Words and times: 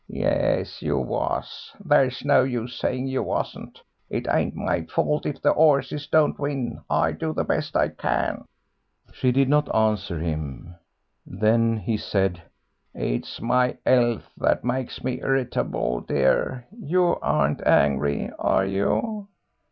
"Yes, 0.09 0.81
you 0.81 0.97
was, 0.97 1.75
there's 1.79 2.25
no 2.25 2.41
use 2.43 2.75
saying 2.79 3.05
you 3.05 3.21
wasn't. 3.21 3.79
It 4.09 4.25
ain't 4.27 4.55
my 4.55 4.81
fault 4.85 5.27
if 5.27 5.43
the 5.43 5.51
'orses 5.51 6.07
don't 6.07 6.39
win; 6.39 6.81
I 6.89 7.11
do 7.11 7.33
the 7.33 7.43
best 7.43 7.75
I 7.77 7.89
can." 7.89 8.45
She 9.13 9.31
did 9.31 9.47
not 9.47 9.69
answer 9.75 10.17
him. 10.17 10.73
Then 11.23 11.77
he 11.77 11.97
said, 11.97 12.41
"It's 12.95 13.39
my 13.41 13.77
'ealth 13.85 14.27
that 14.37 14.65
makes 14.65 15.03
me 15.03 15.19
irritable, 15.21 15.99
dear; 16.01 16.65
you 16.71 17.17
aren't 17.21 17.61
angry, 17.67 18.31
are 18.39 18.65
you?" 18.65 19.27